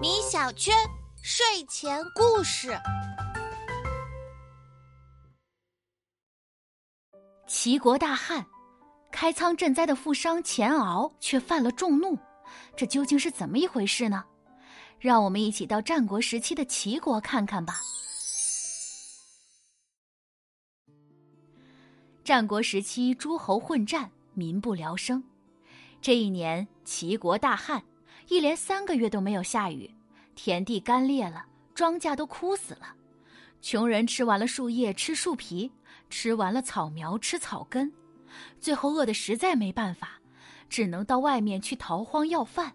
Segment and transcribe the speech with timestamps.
[0.00, 0.74] 米小圈
[1.22, 2.74] 睡前故事：
[7.46, 8.46] 齐国大旱，
[9.12, 12.18] 开仓赈灾的富商钱敖却犯了众怒，
[12.74, 14.24] 这究竟是怎么一回事呢？
[14.98, 17.80] 让我们一起到战国时期的齐国看看吧。
[22.24, 25.22] 战国时期，诸侯混战，民不聊生。
[26.00, 27.82] 这一年，齐国大旱，
[28.28, 29.90] 一连三个月都没有下雨，
[30.34, 31.44] 田地干裂了，
[31.74, 32.94] 庄稼都枯死了。
[33.60, 35.70] 穷人吃完了树叶，吃树皮；
[36.10, 37.92] 吃完了草苗，吃草根。
[38.60, 40.20] 最后饿得实在没办法，
[40.68, 42.72] 只能到外面去逃荒要饭。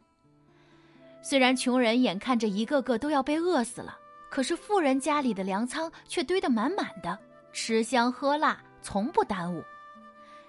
[1.21, 3.97] 虽然穷人眼看着一个个都要被饿死了，
[4.29, 7.17] 可是富人家里的粮仓却堆得满满的，
[7.53, 8.61] 吃香喝辣。
[8.83, 9.63] 从不耽误。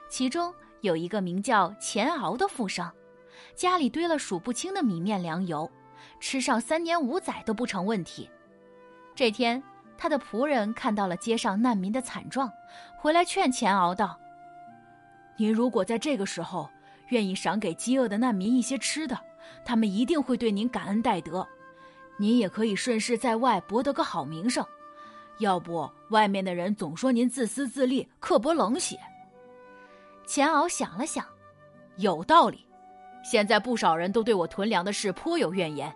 [0.09, 2.91] 其中有一个名叫钱敖的富商，
[3.55, 5.70] 家里堆了数不清的米面粮油，
[6.20, 8.28] 吃上三年五载都不成问题。
[9.14, 9.62] 这天，
[9.97, 12.50] 他的仆人看到了街上难民的惨状，
[12.97, 14.19] 回来劝钱敖道
[15.36, 16.69] ：“您如果在这个时候
[17.09, 19.19] 愿意赏给饥饿的难民一些吃的，
[19.64, 21.47] 他们一定会对您感恩戴德。
[22.16, 24.64] 您也可以顺势在外博得个好名声。”
[25.39, 28.98] 要不，外面的人总说您自私自利、刻薄冷血。
[30.25, 31.27] 钱敖想了想，
[31.97, 32.64] 有道理。
[33.23, 35.95] 现在不少人都对我囤粮的事颇有怨言，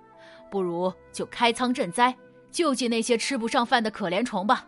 [0.50, 2.14] 不如就开仓赈灾，
[2.50, 4.66] 救济那些吃不上饭的可怜虫吧。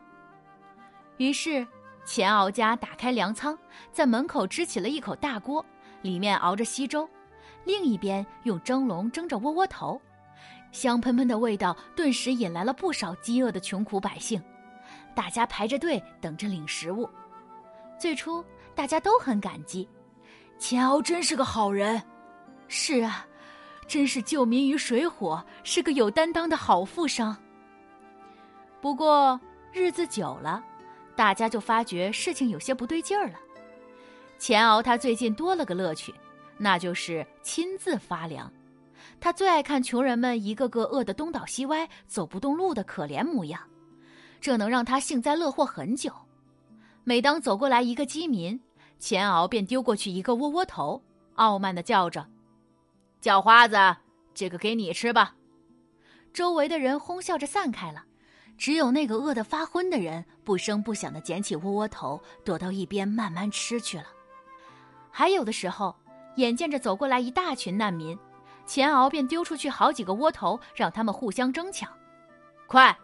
[1.19, 1.67] 于是，
[2.05, 3.57] 钱敖家打开粮仓，
[3.93, 5.65] 在门口支起了一口大锅，
[6.03, 7.09] 里面熬着稀粥，
[7.65, 10.01] 另一边用蒸笼蒸着窝窝头，
[10.73, 14.43] 香喷喷的味道顿时引来了不少饥饿的穷苦百姓。
[15.15, 17.09] 大家排着队等着领食物。
[17.99, 19.89] 最初大家都很感激，
[20.59, 22.01] 钱敖真是个好人。
[22.69, 23.27] 是啊，
[23.87, 27.37] 真是救民于水火，是个有担当的好富商。
[28.81, 29.41] 不过
[29.73, 30.63] 日子久了，
[31.17, 33.35] 大家就发觉事情有些不对劲儿了。
[34.39, 36.15] 钱敖他最近多了个乐趣，
[36.57, 38.53] 那就是亲自发粮。
[39.19, 43.61] 他最爱看穷人们一个个饿得东倒西歪、走不动路的可怜模样。
[44.41, 46.13] 这能让他幸灾乐祸很久。
[47.03, 48.61] 每当走过来一个饥民，
[49.01, 51.03] 钱敖便丢过去一个窝窝头，
[51.35, 52.25] 傲慢的叫着
[53.21, 53.77] ：“叫花子，
[54.35, 55.35] 这个给你吃吧。”
[56.33, 58.05] 周围的人哄笑着散开了，
[58.57, 64.07] 只有那个饿得发昏的人不声不响的捡起窝窝头，躲到一边慢慢吃去了。
[65.11, 65.97] 还有的时候，
[66.37, 68.17] 眼见着走过来一大群难民，
[68.67, 71.91] 钱敖便丢出去好几个窝头，让他们互相争抢。
[72.67, 72.97] 快！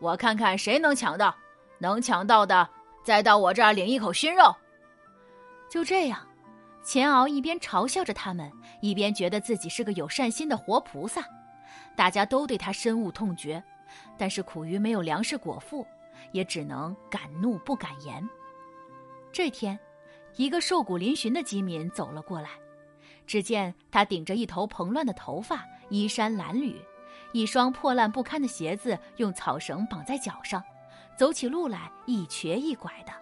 [0.00, 1.32] 我看看谁能抢到，
[1.78, 2.68] 能抢到的
[3.04, 4.52] 再到我这儿领一口熏肉。
[5.70, 6.26] 就这样，
[6.82, 8.50] 钱敖一边嘲笑着他们，
[8.80, 11.24] 一边觉得自己是个有善心的活菩萨。
[11.94, 13.62] 大家都对他深恶痛绝，
[14.18, 15.86] 但是苦于没有粮食果腹，
[16.32, 18.28] 也只能敢怒不敢言。
[19.30, 19.78] 这天，
[20.36, 22.50] 一个瘦骨嶙峋的饥民走了过来，
[23.26, 26.74] 只见他顶着一头蓬乱的头发，衣衫褴褛。
[27.32, 30.62] 一双破烂不堪的鞋子用草绳绑在脚上，
[31.16, 33.12] 走起路来一瘸一拐的。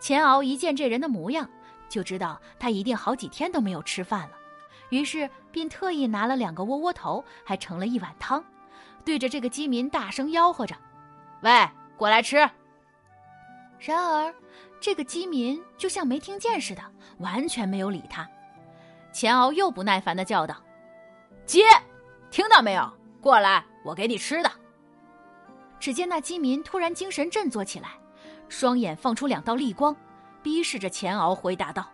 [0.00, 1.48] 钱敖一见这人的模样，
[1.88, 4.32] 就知道他一定好几天都没有吃饭了，
[4.90, 8.44] 于是便特意拿了两个窝窝头，还盛了一碗汤，
[9.04, 10.76] 对着这个饥民大声吆喝着
[11.42, 12.36] ：“喂，过来吃！”
[13.78, 14.34] 然而，
[14.80, 16.82] 这个饥民就像没听见似的，
[17.18, 18.28] 完全没有理他。
[19.12, 20.56] 钱敖又不耐烦的叫道
[21.46, 21.62] ：“接！”
[22.30, 22.92] 听到没有？
[23.20, 24.50] 过来，我给你吃的。
[25.78, 27.90] 只见那饥民突然精神振作起来，
[28.48, 29.94] 双眼放出两道厉光，
[30.46, 31.90] 逼视着钱敖，回答道：“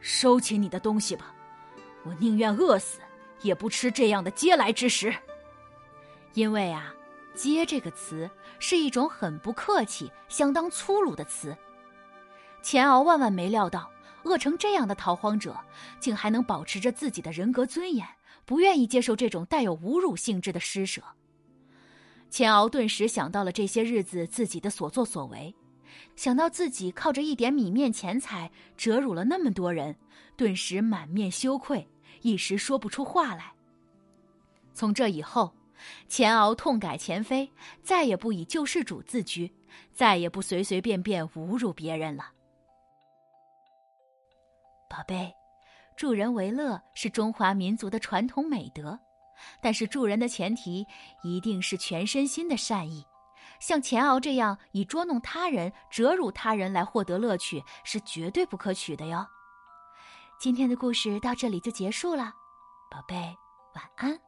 [0.00, 1.34] 收起你的东西吧，
[2.04, 3.00] 我宁愿饿死，
[3.42, 5.14] 也不吃这样的嗟来之食。
[6.32, 6.94] 因为啊
[7.36, 11.54] ，‘嗟’这个词是一种很不客气、相当粗鲁的词。
[12.62, 13.90] 钱敖万万没料到，
[14.22, 15.54] 饿成这样的逃荒者，
[16.00, 18.08] 竟还能保持着自己的人格尊严。”
[18.46, 21.02] 不愿意接受这种带有侮辱性质的施舍，
[22.30, 25.54] 钱敖顿时想到了这些日子自己的所作所为，
[26.14, 29.96] 想到自己靠着一点米面钱财折辱了那么多人，
[30.36, 31.86] 顿时满面羞愧，
[32.22, 33.52] 一时说不出话来。
[34.72, 35.54] 从这以后，
[36.08, 37.50] 钱敖痛改前非，
[37.82, 39.52] 再也不以救世主自居，
[39.92, 42.30] 再也不随随便便侮辱别人了。
[44.88, 45.32] 宝贝。
[45.96, 49.00] 助人为乐是中华民族的传统美德，
[49.62, 50.86] 但是助人的前提
[51.22, 53.02] 一定是全身心的善意。
[53.60, 59.26] 像钱敖这样以捉弄他人、折辱他人来获得乐趣，是绝对不可取的哟。
[60.38, 62.34] 今天的故事到这里就结束了，
[62.90, 63.14] 宝贝，
[63.74, 64.20] 晚安。